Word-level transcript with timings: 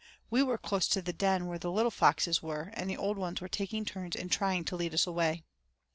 We 0.31 0.41
were 0.41 0.57
close 0.57 0.87
to 0.87 1.01
the 1.03 1.13
den 1.13 1.45
where 1.45 1.59
the 1.59 1.71
little 1.71 1.91
foxes 1.91 2.41
were, 2.41 2.71
and 2.73 2.89
the 2.89 2.97
old 2.97 3.19
ones 3.19 3.39
were 3.39 3.47
taking 3.47 3.85
turns 3.85 4.15
in 4.15 4.29
trying 4.29 4.65
to 4.65 4.75
lead 4.75 4.95
us 4.95 5.05
away. 5.05 5.43